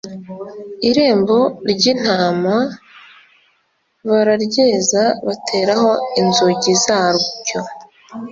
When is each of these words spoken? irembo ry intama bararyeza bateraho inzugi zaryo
irembo 0.89 1.37
ry 1.71 1.83
intama 1.93 2.55
bararyeza 4.07 5.03
bateraho 5.27 5.91
inzugi 6.19 6.71
zaryo 6.83 7.59